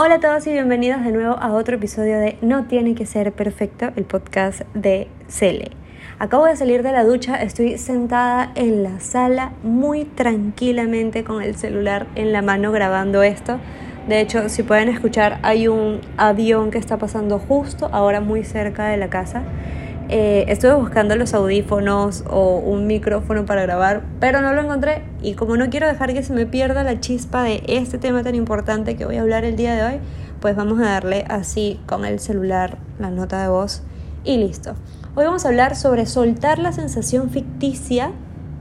Hola 0.00 0.14
a 0.14 0.20
todos 0.20 0.46
y 0.46 0.52
bienvenidos 0.52 1.02
de 1.02 1.10
nuevo 1.10 1.36
a 1.40 1.52
otro 1.52 1.74
episodio 1.74 2.20
de 2.20 2.38
No 2.40 2.66
tiene 2.66 2.94
que 2.94 3.04
ser 3.04 3.32
perfecto, 3.32 3.90
el 3.96 4.04
podcast 4.04 4.60
de 4.72 5.08
Cele. 5.26 5.72
Acabo 6.20 6.44
de 6.44 6.54
salir 6.54 6.84
de 6.84 6.92
la 6.92 7.02
ducha, 7.02 7.42
estoy 7.42 7.78
sentada 7.78 8.52
en 8.54 8.84
la 8.84 9.00
sala 9.00 9.50
muy 9.64 10.04
tranquilamente 10.04 11.24
con 11.24 11.42
el 11.42 11.56
celular 11.56 12.06
en 12.14 12.32
la 12.32 12.42
mano 12.42 12.70
grabando 12.70 13.24
esto. 13.24 13.58
De 14.06 14.20
hecho, 14.20 14.48
si 14.48 14.62
pueden 14.62 14.88
escuchar, 14.88 15.40
hay 15.42 15.66
un 15.66 16.00
avión 16.16 16.70
que 16.70 16.78
está 16.78 16.98
pasando 16.98 17.40
justo 17.40 17.88
ahora 17.90 18.20
muy 18.20 18.44
cerca 18.44 18.86
de 18.86 18.98
la 18.98 19.10
casa. 19.10 19.42
Eh, 20.10 20.46
estuve 20.48 20.72
buscando 20.72 21.16
los 21.16 21.34
audífonos 21.34 22.24
o 22.30 22.56
un 22.56 22.86
micrófono 22.86 23.44
para 23.44 23.60
grabar, 23.62 24.02
pero 24.20 24.40
no 24.40 24.54
lo 24.54 24.62
encontré 24.62 25.02
y 25.20 25.34
como 25.34 25.58
no 25.58 25.68
quiero 25.68 25.86
dejar 25.86 26.14
que 26.14 26.22
se 26.22 26.32
me 26.32 26.46
pierda 26.46 26.82
la 26.82 26.98
chispa 26.98 27.42
de 27.42 27.62
este 27.66 27.98
tema 27.98 28.22
tan 28.22 28.34
importante 28.34 28.96
que 28.96 29.04
voy 29.04 29.16
a 29.16 29.20
hablar 29.20 29.44
el 29.44 29.56
día 29.56 29.74
de 29.74 29.84
hoy, 29.84 30.00
pues 30.40 30.56
vamos 30.56 30.80
a 30.80 30.84
darle 30.84 31.26
así 31.28 31.78
con 31.84 32.06
el 32.06 32.20
celular 32.20 32.78
la 32.98 33.10
nota 33.10 33.42
de 33.42 33.48
voz 33.48 33.82
y 34.24 34.38
listo. 34.38 34.76
Hoy 35.14 35.26
vamos 35.26 35.44
a 35.44 35.48
hablar 35.48 35.76
sobre 35.76 36.06
soltar 36.06 36.58
la 36.58 36.72
sensación 36.72 37.28
ficticia 37.28 38.12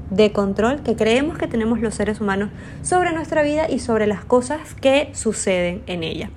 de 0.10 0.34
control 0.34 0.82
que 0.82 0.98
creemos 0.98 1.38
que 1.38 1.48
tenemos 1.48 1.80
los 1.80 1.96
seres 1.96 2.20
humanos 2.20 2.50
sobre 2.82 3.14
nuestra 3.14 3.42
vida 3.42 3.70
y 3.70 3.80
sobre 3.80 4.06
las 4.06 4.26
cosas 4.26 4.74
que 4.82 5.12
suceden 5.14 5.82
en 5.88 6.04
ella. 6.04 6.30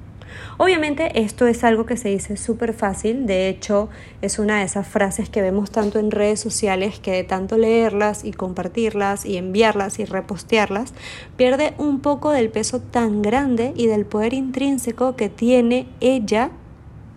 Obviamente 0.58 1.20
esto 1.20 1.46
es 1.46 1.64
algo 1.64 1.86
que 1.86 1.96
se 1.96 2.08
dice 2.08 2.36
súper 2.36 2.74
fácil, 2.74 3.26
de 3.26 3.48
hecho 3.48 3.88
es 4.22 4.38
una 4.38 4.58
de 4.58 4.64
esas 4.64 4.86
frases 4.86 5.28
que 5.28 5.42
vemos 5.42 5.70
tanto 5.70 5.98
en 5.98 6.10
redes 6.10 6.40
sociales 6.40 6.98
que 6.98 7.12
de 7.12 7.24
tanto 7.24 7.56
leerlas 7.56 8.24
y 8.24 8.32
compartirlas 8.32 9.24
y 9.24 9.36
enviarlas 9.36 9.98
y 9.98 10.04
repostearlas, 10.04 10.94
pierde 11.36 11.74
un 11.78 12.00
poco 12.00 12.30
del 12.30 12.50
peso 12.50 12.80
tan 12.80 13.22
grande 13.22 13.72
y 13.76 13.86
del 13.86 14.06
poder 14.06 14.34
intrínseco 14.34 15.16
que 15.16 15.28
tiene 15.28 15.86
ella 16.00 16.50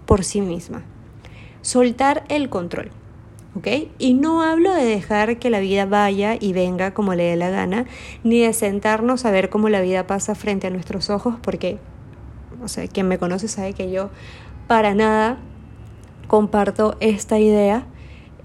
por 0.06 0.24
sí 0.24 0.42
misma. 0.42 0.84
Soltar 1.62 2.24
el 2.30 2.50
control. 2.50 2.92
¿ok? 3.56 3.68
Y 4.00 4.14
no 4.14 4.42
hablo 4.42 4.74
de 4.74 4.84
dejar 4.84 5.38
que 5.38 5.50
la 5.50 5.60
vida 5.60 5.86
vaya 5.86 6.36
y 6.40 6.54
venga 6.54 6.94
como 6.94 7.16
le 7.16 7.24
dé 7.24 7.36
la 7.36 7.50
gana, 7.50 7.86
ni 8.24 8.42
de 8.42 8.54
sentarnos 8.54 9.26
a 9.26 9.32
ver 9.32 9.50
cómo 9.50 9.70
la 9.70 9.82
vida 9.82 10.08
pasa 10.08 10.36
frente 10.36 10.68
a 10.68 10.72
nuestros 10.72 11.10
ojos, 11.10 11.36
porque 11.42 11.78
o 12.64 12.68
sea, 12.68 12.88
quien 12.88 13.08
me 13.08 13.18
conoce 13.18 13.48
sabe 13.48 13.74
que 13.74 13.92
yo 13.92 14.10
para 14.68 14.94
nada 14.96 15.38
comparto 16.28 16.96
esta 17.00 17.40
idea. 17.40 17.86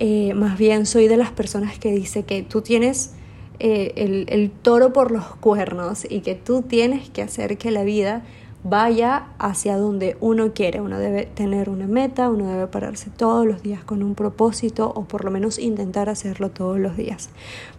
Eh, 0.01 0.35
más 0.35 0.59
bien 0.59 0.87
soy 0.87 1.09
de 1.09 1.17
las 1.17 1.31
personas 1.31 1.79
que 1.79 1.91
dice 1.91 2.23
que 2.23 2.43
tú 2.43 2.63
tienes 2.63 3.15
eh, 3.61 4.27
el, 4.29 4.51
toro 4.51 4.93
por 4.93 5.11
los 5.11 5.25
cuernos 5.37 6.07
y 6.09 6.21
que 6.21 6.37
tú 6.37 6.63
tienes 6.63 7.11
que 7.11 7.23
hacer 7.23 7.59
que 7.59 7.73
la 7.73 7.83
vida 7.83 8.23
vaya 8.63 9.29
hacia 9.39 9.77
donde 9.77 10.17
uno 10.21 10.53
quiere. 10.53 10.81
Uno 10.81 10.99
debe 10.99 11.27
tener 11.27 11.69
una 11.69 11.87
meta, 11.87 12.31
uno 12.31 12.47
debe 12.47 12.67
pararse 12.69 13.11
todos 13.11 13.47
los 13.47 13.63
días 13.63 13.83
con 13.83 14.03
un 14.03 14.15
propósito 14.15 14.93
o 14.95 15.05
por 15.05 15.25
lo 15.25 15.31
menos 15.31 15.59
intentar 15.59 16.09
hacerlo 16.09 16.51
todos 16.51 16.79
los 16.79 16.97
días. 16.97 17.31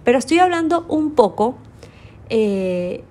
Pero 0.03 0.17
estoy 0.17 0.39
hablando 0.39 0.85
un 0.89 1.11
poco 1.11 1.55
eh, 2.29 3.03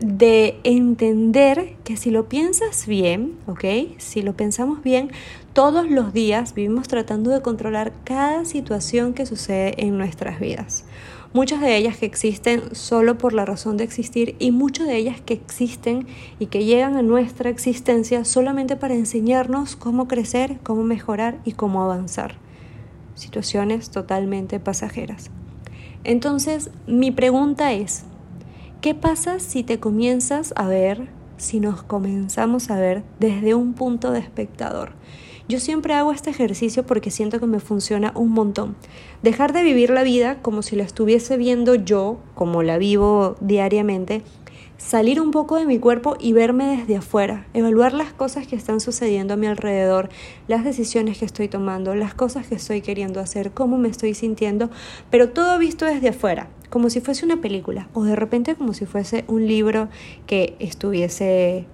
de 0.00 0.58
entender 0.64 1.76
que 1.84 1.96
si 1.96 2.10
lo 2.10 2.28
piensas 2.28 2.86
bien, 2.86 3.36
¿ok? 3.46 3.64
Si 3.98 4.22
lo 4.22 4.34
pensamos 4.34 4.82
bien, 4.82 5.10
todos 5.52 5.90
los 5.90 6.12
días 6.12 6.54
vivimos 6.54 6.88
tratando 6.88 7.30
de 7.30 7.42
controlar 7.42 7.92
cada 8.04 8.44
situación 8.44 9.14
que 9.14 9.26
sucede 9.26 9.74
en 9.84 9.98
nuestras 9.98 10.40
vidas. 10.40 10.84
Muchas 11.34 11.60
de 11.60 11.76
ellas 11.76 11.98
que 11.98 12.06
existen 12.06 12.74
solo 12.74 13.18
por 13.18 13.34
la 13.34 13.44
razón 13.44 13.76
de 13.76 13.84
existir 13.84 14.34
y 14.38 14.50
muchas 14.50 14.86
de 14.86 14.96
ellas 14.96 15.20
que 15.20 15.34
existen 15.34 16.06
y 16.38 16.46
que 16.46 16.64
llegan 16.64 16.96
a 16.96 17.02
nuestra 17.02 17.50
existencia 17.50 18.24
solamente 18.24 18.76
para 18.76 18.94
enseñarnos 18.94 19.76
cómo 19.76 20.08
crecer, 20.08 20.58
cómo 20.62 20.84
mejorar 20.84 21.38
y 21.44 21.52
cómo 21.52 21.82
avanzar. 21.82 22.36
Situaciones 23.14 23.90
totalmente 23.90 24.58
pasajeras. 24.58 25.30
Entonces, 26.04 26.70
mi 26.86 27.10
pregunta 27.10 27.72
es, 27.74 28.04
¿Qué 28.80 28.94
pasa 28.94 29.40
si 29.40 29.64
te 29.64 29.80
comienzas 29.80 30.54
a 30.54 30.68
ver, 30.68 31.08
si 31.36 31.58
nos 31.58 31.82
comenzamos 31.82 32.70
a 32.70 32.78
ver 32.78 33.02
desde 33.18 33.56
un 33.56 33.74
punto 33.74 34.12
de 34.12 34.20
espectador? 34.20 34.92
Yo 35.48 35.58
siempre 35.58 35.94
hago 35.94 36.12
este 36.12 36.30
ejercicio 36.30 36.86
porque 36.86 37.10
siento 37.10 37.40
que 37.40 37.46
me 37.46 37.58
funciona 37.58 38.12
un 38.14 38.30
montón. 38.30 38.76
Dejar 39.20 39.52
de 39.52 39.64
vivir 39.64 39.90
la 39.90 40.04
vida 40.04 40.40
como 40.42 40.62
si 40.62 40.76
la 40.76 40.84
estuviese 40.84 41.36
viendo 41.36 41.74
yo, 41.74 42.20
como 42.36 42.62
la 42.62 42.78
vivo 42.78 43.34
diariamente, 43.40 44.22
salir 44.78 45.20
un 45.20 45.32
poco 45.32 45.56
de 45.56 45.66
mi 45.66 45.78
cuerpo 45.78 46.16
y 46.18 46.32
verme 46.32 46.78
desde 46.78 46.96
afuera, 46.96 47.46
evaluar 47.52 47.92
las 47.92 48.12
cosas 48.12 48.46
que 48.46 48.56
están 48.56 48.80
sucediendo 48.80 49.34
a 49.34 49.36
mi 49.36 49.46
alrededor, 49.46 50.08
las 50.46 50.64
decisiones 50.64 51.18
que 51.18 51.24
estoy 51.24 51.48
tomando, 51.48 51.94
las 51.94 52.14
cosas 52.14 52.46
que 52.46 52.54
estoy 52.54 52.80
queriendo 52.80 53.20
hacer, 53.20 53.50
cómo 53.50 53.76
me 53.76 53.88
estoy 53.88 54.14
sintiendo, 54.14 54.70
pero 55.10 55.30
todo 55.30 55.58
visto 55.58 55.84
desde 55.84 56.10
afuera, 56.10 56.48
como 56.70 56.90
si 56.90 57.00
fuese 57.00 57.26
una 57.26 57.40
película 57.40 57.88
o 57.92 58.04
de 58.04 58.16
repente 58.16 58.54
como 58.54 58.72
si 58.72 58.86
fuese 58.86 59.24
un 59.26 59.46
libro 59.46 59.88
que 60.26 60.56
estuviese 60.60 61.66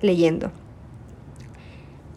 leyendo. 0.00 0.52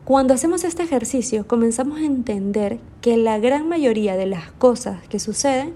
Cuando 0.06 0.35
hacemos 0.35 0.63
este 0.63 0.83
ejercicio 0.83 1.47
comenzamos 1.47 1.97
a 1.97 2.06
entender 2.06 2.77
que 3.01 3.17
la 3.17 3.39
gran 3.39 3.67
mayoría 3.67 4.16
de 4.16 4.27
las 4.27 4.51
cosas 4.51 5.06
que 5.07 5.17
suceden 5.17 5.73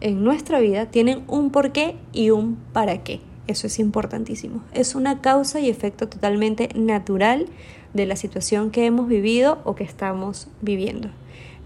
en 0.00 0.24
nuestra 0.24 0.58
vida 0.58 0.86
tienen 0.86 1.22
un 1.28 1.50
porqué 1.50 1.96
y 2.12 2.30
un 2.30 2.56
para 2.72 3.04
qué. 3.04 3.20
Eso 3.48 3.66
es 3.66 3.78
importantísimo. 3.78 4.62
Es 4.72 4.94
una 4.94 5.20
causa 5.20 5.58
y 5.58 5.68
efecto 5.68 6.08
totalmente 6.08 6.68
natural 6.74 7.46
de 7.94 8.06
la 8.06 8.14
situación 8.14 8.70
que 8.70 8.86
hemos 8.86 9.08
vivido 9.08 9.60
o 9.64 9.74
que 9.74 9.84
estamos 9.84 10.48
viviendo. 10.60 11.08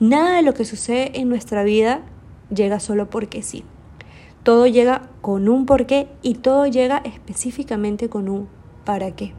Nada 0.00 0.36
de 0.36 0.42
lo 0.42 0.54
que 0.54 0.64
sucede 0.64 1.20
en 1.20 1.28
nuestra 1.28 1.64
vida 1.64 2.02
llega 2.54 2.80
solo 2.80 3.10
porque 3.10 3.42
sí. 3.42 3.64
Todo 4.44 4.66
llega 4.66 5.10
con 5.20 5.48
un 5.48 5.66
porqué 5.66 6.08
y 6.22 6.36
todo 6.36 6.66
llega 6.66 7.02
específicamente 7.04 8.08
con 8.08 8.28
un 8.28 8.48
para 8.84 9.10
qué. 9.16 9.32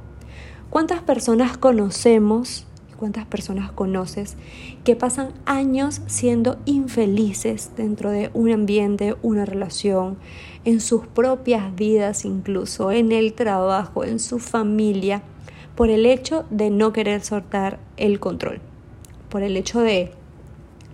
¿Cuántas 0.70 1.02
personas 1.02 1.58
conocemos 1.58 2.68
cuántas 3.04 3.26
personas 3.26 3.70
conoces 3.70 4.38
que 4.86 4.96
pasan 4.96 5.34
años 5.46 6.00
siendo 6.06 6.58
infelices 6.64 7.72
dentro 7.76 8.12
de 8.12 8.32
un 8.34 8.50
ambiente, 8.50 9.18
una 9.22 9.44
relación, 9.44 10.16
en 10.64 10.80
sus 10.80 11.06
propias 11.06 11.76
vidas 11.76 12.24
incluso, 12.24 12.94
en 12.94 13.12
el 13.12 13.34
trabajo, 13.34 14.06
en 14.06 14.22
su 14.22 14.40
familia, 14.40 15.22
por 15.76 15.90
el 15.90 16.06
hecho 16.06 16.46
de 16.50 16.70
no 16.70 16.94
querer 16.94 17.26
soltar 17.26 17.78
el 17.98 18.22
control, 18.22 18.62
por 19.28 19.44
el 19.44 19.58
hecho 19.58 19.82
de 19.82 20.14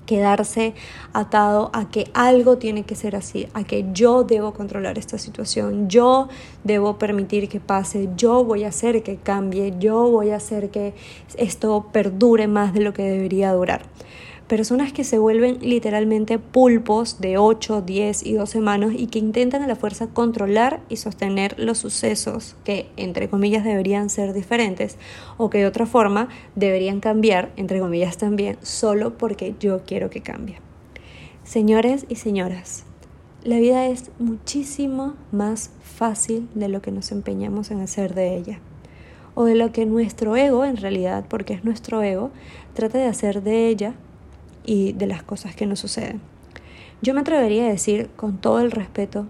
quedarse 0.10 0.74
atado 1.14 1.70
a 1.72 1.92
que 1.92 2.10
algo 2.16 2.58
tiene 2.58 2.82
que 2.82 2.96
ser 2.96 3.16
así, 3.16 3.48
a 3.54 3.64
que 3.64 3.86
yo 3.94 4.24
debo 4.24 4.56
controlar 4.56 4.98
esta 4.98 5.20
situación, 5.20 5.88
yo 5.88 6.30
debo 6.64 6.98
permitir 6.98 7.48
que 7.48 7.60
pase, 7.60 8.10
yo 8.18 8.44
voy 8.44 8.64
a 8.64 8.70
hacer 8.70 9.04
que 9.04 9.18
cambie, 9.18 9.76
yo 9.78 10.10
voy 10.10 10.32
a 10.32 10.38
hacer 10.38 10.72
que 10.72 10.96
esto 11.38 11.90
perdure 11.94 12.48
más 12.48 12.74
de 12.74 12.82
lo 12.82 12.92
que 12.92 13.04
debería 13.04 13.54
durar 13.54 13.84
personas 14.50 14.92
que 14.92 15.04
se 15.04 15.20
vuelven 15.20 15.60
literalmente 15.62 16.40
pulpos 16.40 17.22
de 17.22 17.38
8, 17.38 17.84
10 17.84 18.26
y 18.26 18.34
12 18.34 18.60
manos 18.60 18.94
y 18.98 19.06
que 19.06 19.20
intentan 19.20 19.62
a 19.62 19.68
la 19.68 19.76
fuerza 19.76 20.08
controlar 20.08 20.82
y 20.90 20.98
sostener 20.98 21.58
los 21.60 21.78
sucesos 21.78 22.58
que, 22.66 22.90
entre 22.98 23.30
comillas, 23.30 23.64
deberían 23.64 24.10
ser 24.10 24.34
diferentes 24.34 24.98
o 25.38 25.52
que 25.52 25.60
de 25.60 25.68
otra 25.68 25.86
forma 25.86 26.30
deberían 26.56 27.00
cambiar, 27.00 27.54
entre 27.58 27.80
comillas 27.80 28.18
también, 28.18 28.58
solo 28.64 29.18
porque 29.20 29.54
yo 29.60 29.84
quiero 29.86 30.10
que 30.10 30.22
cambie. 30.22 30.58
Señores 31.44 32.08
y 32.10 32.16
señoras, 32.16 32.86
la 33.44 33.58
vida 33.60 33.86
es 33.86 34.10
muchísimo 34.18 35.14
más 35.32 35.70
fácil 35.84 36.50
de 36.56 36.70
lo 36.70 36.82
que 36.82 36.92
nos 36.92 37.12
empeñamos 37.12 37.70
en 37.70 37.82
hacer 37.82 38.16
de 38.16 38.36
ella 38.36 38.60
o 39.36 39.46
de 39.46 39.54
lo 39.54 39.72
que 39.72 39.86
nuestro 39.86 40.36
ego, 40.36 40.66
en 40.66 40.76
realidad, 40.76 41.26
porque 41.30 41.54
es 41.54 41.64
nuestro 41.64 42.02
ego, 42.02 42.32
trata 42.74 42.98
de 42.98 43.06
hacer 43.06 43.44
de 43.44 43.68
ella 43.68 43.94
y 44.66 44.94
de 44.94 45.08
las 45.08 45.24
cosas 45.24 45.56
que 45.56 45.66
nos 45.66 45.80
suceden. 45.80 46.22
Yo 47.02 47.14
me 47.14 47.22
atrevería 47.22 47.66
a 47.66 47.70
decir, 47.70 48.10
con 48.16 48.38
todo 48.38 48.60
el 48.60 48.72
respeto 48.72 49.26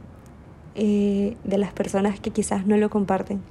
eh, 0.76 1.38
de 1.44 1.58
las 1.58 1.74
personas 1.74 2.20
que 2.20 2.32
quizás 2.32 2.66
no 2.66 2.78
lo 2.78 2.90
comparten, 2.90 3.42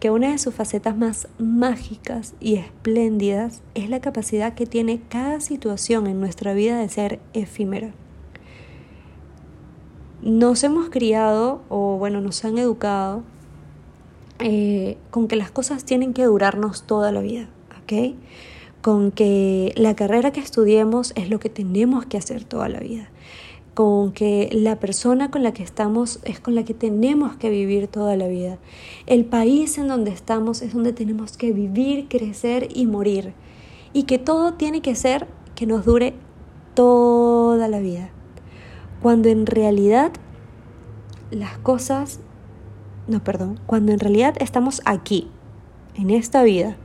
que 0.00 0.10
una 0.10 0.32
de 0.32 0.38
sus 0.38 0.54
facetas 0.54 0.96
más 0.96 1.28
mágicas 1.38 2.34
y 2.40 2.56
espléndidas 2.56 3.62
es 3.74 3.88
la 3.88 4.00
capacidad 4.00 4.54
que 4.54 4.66
tiene 4.66 5.00
cada 5.08 5.40
situación 5.40 6.08
en 6.08 6.18
nuestra 6.18 6.54
vida 6.54 6.78
de 6.78 6.88
ser 6.88 7.20
efímera. 7.34 7.92
Nos 10.22 10.64
hemos 10.64 10.88
criado, 10.88 11.62
o 11.68 11.98
bueno, 11.98 12.20
nos 12.20 12.44
han 12.44 12.58
educado 12.58 13.22
eh, 14.40 14.96
con 15.10 15.28
que 15.28 15.36
las 15.36 15.52
cosas 15.52 15.84
tienen 15.84 16.14
que 16.14 16.24
durarnos 16.24 16.82
toda 16.82 17.12
la 17.12 17.20
vida, 17.20 17.48
¿ok? 17.82 18.16
Con 18.82 19.12
que 19.12 19.72
la 19.76 19.94
carrera 19.94 20.32
que 20.32 20.40
estudiemos 20.40 21.12
es 21.14 21.30
lo 21.30 21.38
que 21.38 21.48
tenemos 21.48 22.04
que 22.04 22.18
hacer 22.18 22.44
toda 22.44 22.68
la 22.68 22.80
vida, 22.80 23.08
con 23.74 24.12
que 24.12 24.50
la 24.52 24.80
persona 24.80 25.30
con 25.30 25.44
la 25.44 25.52
que 25.52 25.62
estamos 25.62 26.18
es 26.24 26.40
con 26.40 26.56
la 26.56 26.64
que 26.64 26.74
tenemos 26.74 27.36
que 27.36 27.48
vivir 27.48 27.86
toda 27.86 28.16
la 28.16 28.26
vida. 28.26 28.58
El 29.06 29.24
país 29.24 29.78
en 29.78 29.86
donde 29.86 30.10
estamos 30.10 30.62
es 30.62 30.74
donde 30.74 30.92
tenemos 30.92 31.36
que 31.36 31.52
vivir, 31.52 32.08
crecer 32.08 32.68
y 32.74 32.86
morir. 32.86 33.34
Y 33.94 34.02
que 34.04 34.18
todo 34.18 34.54
tiene 34.54 34.80
que 34.82 34.94
ser 34.94 35.28
que 35.54 35.66
nos 35.66 35.84
dure 35.84 36.14
toda 36.74 37.68
la 37.68 37.78
vida. 37.78 38.10
Cuando 39.00 39.28
en 39.28 39.46
realidad 39.46 40.12
las 41.30 41.56
cosas, 41.58 42.20
no, 43.06 43.22
perdón, 43.22 43.60
cuando 43.66 43.92
en 43.92 44.00
realidad 44.00 44.34
estamos 44.40 44.82
aquí, 44.84 45.28
en 45.94 46.10
esta 46.10 46.42
vida, 46.42 46.76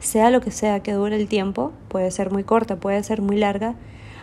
sea 0.00 0.30
lo 0.30 0.40
que 0.40 0.50
sea 0.50 0.80
que 0.80 0.92
dure 0.92 1.16
el 1.16 1.28
tiempo, 1.28 1.72
puede 1.88 2.10
ser 2.10 2.30
muy 2.30 2.44
corta, 2.44 2.76
puede 2.76 3.02
ser 3.02 3.22
muy 3.22 3.36
larga, 3.36 3.74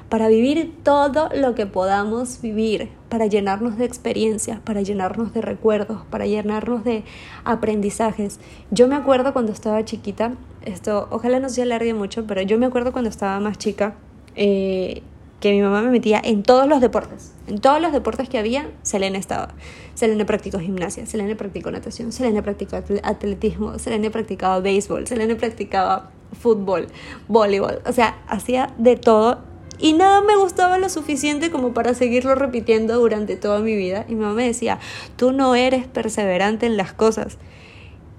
para 0.10 0.28
vivir 0.28 0.74
todo 0.84 1.30
lo 1.34 1.56
que 1.56 1.66
podamos 1.66 2.42
vivir, 2.42 2.90
para 3.10 3.26
llenarnos 3.26 3.78
de 3.78 3.86
experiencias, 3.86 4.60
para 4.60 4.82
llenarnos 4.82 5.34
de 5.34 5.42
recuerdos, 5.42 6.04
para 6.10 6.28
llenarnos 6.28 6.84
de 6.84 7.04
aprendizajes. 7.44 8.40
Yo 8.70 8.88
me 8.88 8.96
acuerdo 8.96 9.34
cuando 9.34 9.52
estaba 9.52 9.84
chiquita, 9.84 10.34
esto 10.64 11.08
ojalá 11.10 11.40
no 11.40 11.50
se 11.50 11.64
alargue 11.64 11.94
mucho, 11.94 12.26
pero 12.28 12.42
yo 12.44 12.58
me 12.60 12.68
acuerdo 12.68 12.92
cuando 12.92 13.10
estaba 13.10 13.40
más 13.40 13.58
chica, 13.58 13.96
eh, 14.36 15.02
que 15.46 15.52
mi 15.52 15.62
mamá 15.62 15.84
me 15.84 15.92
metía 15.92 16.20
en 16.24 16.42
todos 16.42 16.68
los 16.68 16.82
deportes. 16.82 17.32
En 17.46 17.60
todos 17.60 17.80
los 17.80 17.92
deportes 17.92 18.28
que 18.28 18.40
había, 18.40 18.68
Selena 18.82 19.20
estaba. 19.20 19.54
Selena 19.94 20.26
practicó 20.26 20.58
gimnasia, 20.58 21.06
Selena 21.06 21.36
practicó 21.36 21.70
natación, 21.70 22.12
Selena 22.12 22.42
practicó 22.42 22.78
atletismo, 23.04 23.78
Selena 23.78 24.10
practicaba 24.10 24.60
béisbol, 24.60 25.06
Selena 25.06 25.36
practicaba 25.36 26.10
fútbol, 26.34 26.88
voleibol. 27.28 27.80
O 27.86 27.94
sea, 27.94 28.18
hacía 28.28 28.74
de 28.80 28.96
todo 28.96 29.44
y 29.78 29.94
nada 29.94 30.22
me 30.22 30.36
gustaba 30.36 30.80
lo 30.80 30.90
suficiente 30.90 31.52
como 31.52 31.76
para 31.76 31.94
seguirlo 31.94 32.34
repitiendo 32.34 32.98
durante 32.98 33.36
toda 33.36 33.60
mi 33.60 33.76
vida. 33.76 34.08
Y 34.10 34.16
mi 34.16 34.22
mamá 34.22 34.34
me 34.34 34.48
decía, 34.48 34.80
tú 35.16 35.32
no 35.32 35.54
eres 35.54 35.86
perseverante 35.86 36.66
en 36.66 36.76
las 36.76 36.92
cosas. 36.92 37.38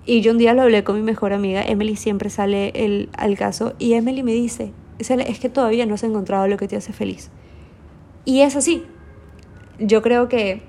Y 0.05 0.21
yo 0.21 0.31
un 0.31 0.39
día 0.39 0.55
lo 0.55 0.63
hablé 0.63 0.85
con 0.85 0.95
mi 0.95 1.03
mejor 1.03 1.33
amiga, 1.33 1.61
Emily 1.67 1.97
siempre 1.97 2.31
sale 2.31 2.71
el, 2.77 3.09
al 3.19 3.37
caso, 3.37 3.75
y 3.81 3.95
Emily 3.95 4.23
me 4.23 4.33
dice, 4.33 4.71
es 4.99 5.39
que 5.39 5.49
todavía 5.49 5.87
no 5.87 5.95
has 5.95 6.03
encontrado 6.03 6.47
lo 6.49 6.57
que 6.57 6.69
te 6.69 6.77
hace 6.77 6.93
feliz. 6.93 7.31
Y 8.25 8.41
es 8.41 8.57
así. 8.57 8.85
Yo 9.79 10.03
creo 10.03 10.29
que 10.29 10.63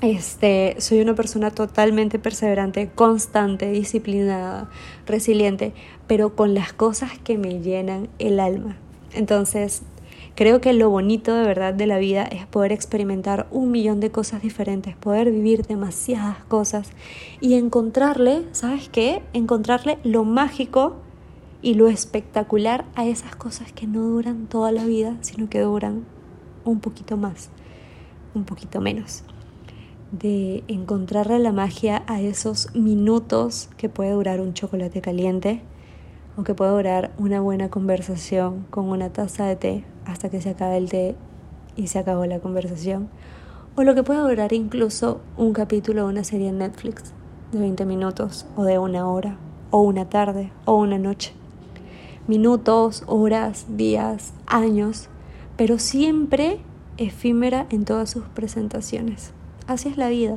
este, 0.00 0.76
soy 0.78 1.00
una 1.00 1.14
persona 1.14 1.50
totalmente 1.50 2.18
perseverante, 2.18 2.90
constante, 2.94 3.70
disciplinada, 3.70 4.70
resiliente, 5.06 5.72
pero 6.06 6.36
con 6.36 6.54
las 6.54 6.72
cosas 6.72 7.18
que 7.18 7.38
me 7.38 7.60
llenan 7.60 8.08
el 8.18 8.38
alma. 8.38 8.76
Entonces, 9.14 9.82
Creo 10.38 10.60
que 10.60 10.72
lo 10.72 10.88
bonito 10.88 11.34
de 11.34 11.44
verdad 11.44 11.74
de 11.74 11.88
la 11.88 11.98
vida 11.98 12.22
es 12.22 12.46
poder 12.46 12.70
experimentar 12.70 13.48
un 13.50 13.72
millón 13.72 13.98
de 13.98 14.12
cosas 14.12 14.40
diferentes, 14.40 14.94
poder 14.94 15.32
vivir 15.32 15.66
demasiadas 15.66 16.44
cosas 16.44 16.90
y 17.40 17.54
encontrarle, 17.54 18.44
¿sabes 18.52 18.88
qué? 18.88 19.20
Encontrarle 19.32 19.98
lo 20.04 20.22
mágico 20.22 20.94
y 21.60 21.74
lo 21.74 21.88
espectacular 21.88 22.84
a 22.94 23.06
esas 23.06 23.34
cosas 23.34 23.72
que 23.72 23.86
no 23.86 24.02
duran 24.02 24.46
toda 24.46 24.72
la 24.72 24.84
vida, 24.84 25.16
sino 25.20 25.48
que 25.48 25.60
duran 25.60 26.04
un 26.64 26.80
poquito 26.80 27.16
más, 27.16 27.50
un 28.34 28.44
poquito 28.44 28.80
menos. 28.80 29.24
De 30.12 30.62
encontrarle 30.68 31.38
la 31.38 31.52
magia 31.52 32.02
a 32.06 32.20
esos 32.20 32.74
minutos 32.74 33.68
que 33.76 33.88
puede 33.88 34.12
durar 34.12 34.40
un 34.40 34.54
chocolate 34.54 35.00
caliente 35.00 35.60
o 36.36 36.44
que 36.44 36.54
puede 36.54 36.70
durar 36.70 37.10
una 37.18 37.40
buena 37.40 37.68
conversación 37.68 38.64
con 38.70 38.88
una 38.88 39.10
taza 39.10 39.46
de 39.46 39.56
té 39.56 39.84
hasta 40.06 40.30
que 40.30 40.40
se 40.40 40.50
acabe 40.50 40.76
el 40.76 40.88
té 40.88 41.16
y 41.76 41.88
se 41.88 41.98
acabó 41.98 42.24
la 42.26 42.40
conversación, 42.40 43.08
o 43.76 43.82
lo 43.82 43.94
que 43.94 44.02
puede 44.02 44.20
durar 44.20 44.52
incluso 44.52 45.20
un 45.36 45.52
capítulo 45.52 46.04
de 46.04 46.08
una 46.12 46.24
serie 46.24 46.48
en 46.48 46.58
Netflix 46.58 47.12
de 47.52 47.60
20 47.60 47.84
minutos 47.84 48.46
o 48.56 48.64
de 48.64 48.78
una 48.78 49.08
hora 49.08 49.36
o 49.70 49.80
una 49.80 50.08
tarde 50.08 50.50
o 50.64 50.74
una 50.74 50.98
noche. 50.98 51.32
Minutos, 52.28 53.04
horas, 53.06 53.64
días, 53.78 54.34
años, 54.46 55.08
pero 55.56 55.78
siempre 55.78 56.60
efímera 56.98 57.66
en 57.70 57.86
todas 57.86 58.10
sus 58.10 58.24
presentaciones. 58.24 59.32
Así 59.66 59.88
es 59.88 59.96
la 59.96 60.10
vida. 60.10 60.36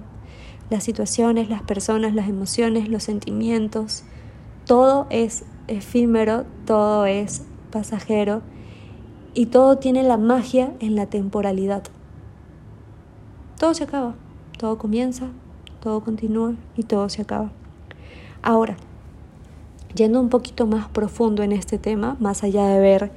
Las 0.70 0.86
situaciones, 0.86 1.50
las 1.50 1.64
personas, 1.64 2.16
las 2.16 2.30
emociones, 2.30 2.88
los 2.88 3.04
sentimientos, 3.04 4.06
todo 4.66 5.06
es 5.10 5.44
efímero, 5.68 6.46
todo 6.66 7.06
es 7.06 7.44
pasajero 7.72 8.42
y 9.34 9.48
todo 9.48 9.78
tiene 9.78 10.04
la 10.04 10.16
magia 10.16 10.74
en 10.80 10.96
la 10.96 11.08
temporalidad. 11.08 11.84
Todo 13.60 13.74
se 13.74 13.84
acaba, 13.84 14.16
todo 14.58 14.78
comienza, 14.78 15.28
todo 15.82 16.02
continúa 16.06 16.56
y 16.78 16.84
todo 16.84 17.10
se 17.10 17.22
acaba. 17.22 17.52
Ahora, 18.42 18.78
yendo 19.94 20.20
un 20.20 20.30
poquito 20.30 20.68
más 20.68 20.88
profundo 20.90 21.44
en 21.44 21.52
este 21.52 21.78
tema, 21.78 22.18
más 22.20 22.44
allá 22.44 22.68
de 22.68 22.80
ver 22.80 23.12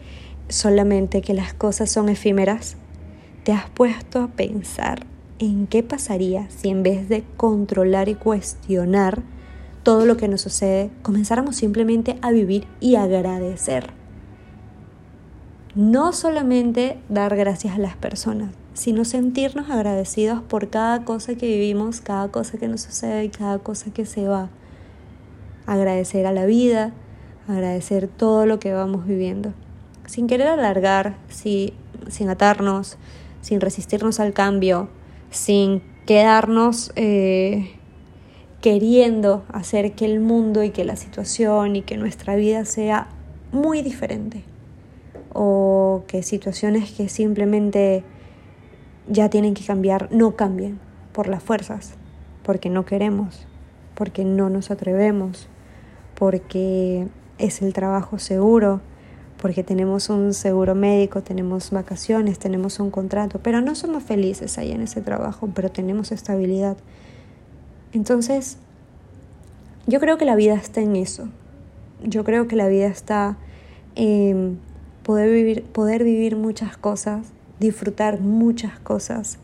solamente 0.49 1.23
que 1.23 1.35
las 1.35 1.55
cosas 1.55 1.91
son 1.91 2.09
efímeras, 2.09 2.77
¿te 3.45 3.53
has 3.53 3.69
puesto 3.71 4.21
a 4.21 4.29
pensar 4.29 5.07
en 5.39 5.67
qué 5.67 5.83
pasaría 5.83 6.49
si 6.51 6.69
en 6.69 6.83
vez 6.83 7.09
de 7.09 7.25
controlar 7.37 8.09
y 8.09 8.15
cuestionar, 8.15 9.23
todo 9.83 10.07
lo 10.07 10.17
que 10.17 10.29
nos 10.29 10.41
sucede, 10.41 10.91
comenzáramos 11.03 11.57
simplemente 11.57 12.19
a 12.23 12.31
vivir 12.31 12.67
y 12.81 12.95
agradecer. 12.97 13.91
No 15.75 16.13
solamente 16.13 16.99
dar 17.09 17.37
gracias 17.37 17.75
a 17.75 17.79
las 17.79 17.97
personas, 17.97 18.55
sino 18.73 19.05
sentirnos 19.05 19.69
agradecidos 19.69 20.41
por 20.43 20.71
cada 20.71 21.05
cosa 21.05 21.35
que 21.35 21.47
vivimos, 21.47 22.01
cada 22.01 22.29
cosa 22.29 22.57
que 22.59 22.69
nos 22.69 22.81
sucede 22.81 23.25
y 23.25 23.29
cada 23.29 23.59
cosa 23.59 23.93
que 23.93 24.07
se 24.07 24.27
va. 24.27 24.49
Agradecer 25.67 26.27
a 26.27 26.33
la 26.33 26.47
vida, 26.47 26.93
agradecer 27.49 28.09
todo 28.09 28.47
lo 28.47 28.59
que 28.59 28.73
vamos 28.73 29.07
viviendo. 29.07 29.53
Sin 30.07 30.27
querer 30.27 30.49
alargar, 30.49 31.17
sin 31.29 32.29
atarnos, 32.29 32.99
sin 33.41 33.61
resistirnos 33.61 34.21
al 34.21 34.33
cambio, 34.33 34.89
sin 35.31 35.83
quedarnos 36.07 36.93
eh, 36.97 37.73
queriendo 38.61 39.45
hacer 39.53 39.93
que 39.93 40.05
el 40.05 40.21
mundo 40.21 40.63
y 40.63 40.71
que 40.71 40.85
la 40.85 40.97
situación 40.97 41.77
y 41.77 41.83
que 41.83 41.97
nuestra 41.97 42.37
vida 42.37 42.65
sea 42.65 43.09
muy 43.53 43.83
diferente 43.83 44.45
o 45.33 46.05
que 46.07 46.23
situaciones 46.23 46.91
que 46.93 47.09
simplemente 47.09 48.05
ya 49.09 49.29
tienen 49.29 49.55
que 49.55 49.65
cambiar 49.65 50.09
no 50.13 50.37
cambien 50.37 50.79
por 51.13 51.29
las 51.29 51.43
fuerzas, 51.43 51.95
porque 52.43 52.71
no 52.71 52.85
queremos, 52.87 53.47
porque 53.95 54.25
no 54.25 54.49
nos 54.49 54.71
atrevemos, 54.71 55.49
porque 56.15 57.09
es 57.39 57.63
el 57.63 57.73
trabajo 57.73 58.19
seguro, 58.19 58.81
porque 59.41 59.63
tenemos 59.63 60.09
un 60.09 60.33
seguro 60.33 60.75
médico, 60.75 61.23
tenemos 61.23 61.71
vacaciones, 61.71 62.39
tenemos 62.39 62.81
un 62.81 62.91
contrato, 62.91 63.41
pero 63.43 63.61
no 63.61 63.75
somos 63.75 64.03
felices 64.03 64.57
ahí 64.59 64.73
en 64.73 64.81
ese 64.81 65.01
trabajo, 65.01 65.51
pero 65.55 65.71
tenemos 65.71 66.13
estabilidad. 66.13 66.77
Entonces, 67.93 68.57
yo 69.87 70.01
creo 70.01 70.17
que 70.17 70.25
la 70.25 70.35
vida 70.35 70.55
está 70.55 70.81
en 70.81 70.97
eso. 70.97 71.29
Yo 72.03 72.25
creo 72.25 72.49
que 72.49 72.57
la 72.57 72.69
vida 72.69 72.87
está 72.87 73.37
en 73.97 74.59
poder 75.03 75.31
vivir, 75.31 75.65
poder 75.65 76.05
vivir 76.05 76.37
muchas 76.37 76.77
cosas, 76.77 77.27
disfrutar 77.61 78.21
muchas 78.21 78.79
cosas, 78.81 79.39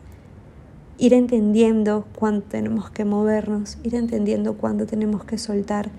ir 0.97 1.13
entendiendo 1.13 2.05
cuándo 2.17 2.41
tenemos 2.41 2.89
que 2.89 3.05
movernos, 3.05 3.77
ir 3.83 3.95
entendiendo 3.95 4.55
cuándo 4.55 4.85
tenemos 4.85 5.23
que 5.23 5.37
soltar, 5.37 5.89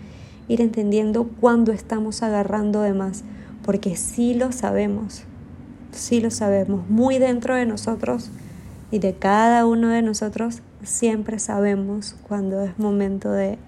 ir 0.48 0.60
entendiendo 0.60 1.24
cuándo 1.40 1.72
estamos 1.72 2.22
agarrando 2.22 2.82
de 2.82 2.94
más, 2.94 3.24
porque 3.64 3.96
sí 3.96 4.34
lo 4.34 4.52
sabemos, 4.52 5.24
sí 5.92 6.20
lo 6.20 6.30
sabemos, 6.30 6.88
muy 6.88 7.18
dentro 7.18 7.54
de 7.54 7.66
nosotros 7.66 8.30
y 8.90 8.98
de 8.98 9.14
cada 9.14 9.66
uno 9.66 9.88
de 9.88 10.02
nosotros 10.02 10.62
siempre 10.82 11.38
sabemos 11.38 12.16
cuando 12.28 12.62
es 12.62 12.78
momento 12.78 13.30
de 13.30 13.58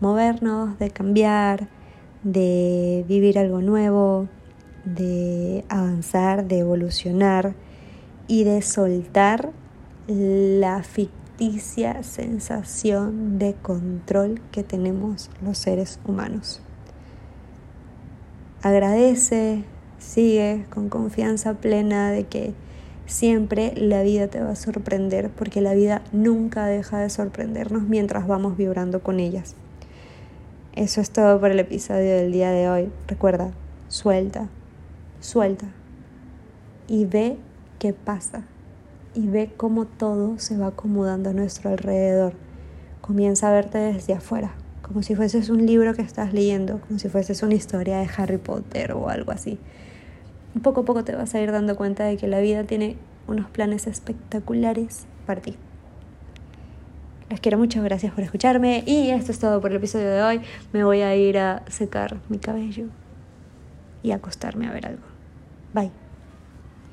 movernos, 0.00 0.78
de 0.78 0.90
cambiar, 0.90 1.68
de 2.22 3.04
vivir 3.08 3.38
algo 3.38 3.60
nuevo, 3.60 4.28
de 4.84 5.64
avanzar, 5.68 6.46
de 6.46 6.58
evolucionar 6.58 7.54
y 8.26 8.44
de 8.44 8.62
soltar 8.62 9.50
la 10.06 10.82
ficticia 11.38 12.02
sensación 12.02 13.38
de 13.38 13.54
control 13.54 14.40
que 14.50 14.64
tenemos 14.64 15.30
los 15.40 15.56
seres 15.56 16.00
humanos. 16.04 16.60
Agradece, 18.60 19.62
sigue 20.00 20.66
con 20.68 20.88
confianza 20.88 21.54
plena 21.54 22.10
de 22.10 22.24
que 22.24 22.54
siempre 23.06 23.72
la 23.76 24.02
vida 24.02 24.26
te 24.26 24.40
va 24.40 24.50
a 24.50 24.56
sorprender 24.56 25.30
porque 25.30 25.60
la 25.60 25.74
vida 25.74 26.02
nunca 26.10 26.66
deja 26.66 26.98
de 26.98 27.08
sorprendernos 27.08 27.84
mientras 27.84 28.26
vamos 28.26 28.56
vibrando 28.56 29.00
con 29.04 29.20
ellas. 29.20 29.54
Eso 30.74 31.00
es 31.00 31.10
todo 31.10 31.38
por 31.38 31.52
el 31.52 31.60
episodio 31.60 32.16
del 32.16 32.32
día 32.32 32.50
de 32.50 32.68
hoy. 32.68 32.90
Recuerda, 33.06 33.52
suelta, 33.86 34.48
suelta 35.20 35.66
y 36.88 37.04
ve 37.04 37.36
qué 37.78 37.92
pasa. 37.92 38.42
Y 39.18 39.26
ve 39.26 39.50
cómo 39.56 39.84
todo 39.84 40.38
se 40.38 40.56
va 40.56 40.68
acomodando 40.68 41.30
a 41.30 41.32
nuestro 41.32 41.70
alrededor. 41.70 42.34
Comienza 43.00 43.48
a 43.48 43.52
verte 43.52 43.78
desde 43.78 44.12
afuera, 44.12 44.52
como 44.80 45.02
si 45.02 45.16
fueses 45.16 45.50
un 45.50 45.66
libro 45.66 45.92
que 45.92 46.02
estás 46.02 46.32
leyendo, 46.32 46.80
como 46.80 47.00
si 47.00 47.08
fueses 47.08 47.42
una 47.42 47.54
historia 47.54 47.98
de 47.98 48.08
Harry 48.16 48.38
Potter 48.38 48.92
o 48.92 49.08
algo 49.08 49.32
así. 49.32 49.58
Poco 50.62 50.82
a 50.82 50.84
poco 50.84 51.02
te 51.02 51.16
vas 51.16 51.34
a 51.34 51.40
ir 51.40 51.50
dando 51.50 51.74
cuenta 51.74 52.04
de 52.04 52.16
que 52.16 52.28
la 52.28 52.38
vida 52.38 52.62
tiene 52.62 52.96
unos 53.26 53.50
planes 53.50 53.88
espectaculares 53.88 55.06
para 55.26 55.40
ti. 55.40 55.56
Les 57.28 57.40
quiero 57.40 57.58
mucho, 57.58 57.82
gracias 57.82 58.14
por 58.14 58.22
escucharme 58.22 58.84
y 58.86 59.10
esto 59.10 59.32
es 59.32 59.40
todo 59.40 59.60
por 59.60 59.72
el 59.72 59.78
episodio 59.78 60.10
de 60.10 60.22
hoy. 60.22 60.40
Me 60.72 60.84
voy 60.84 61.00
a 61.00 61.16
ir 61.16 61.38
a 61.38 61.64
secar 61.66 62.20
mi 62.28 62.38
cabello 62.38 62.86
y 64.04 64.12
acostarme 64.12 64.68
a 64.68 64.72
ver 64.72 64.86
algo. 64.86 65.02
Bye. 65.74 66.07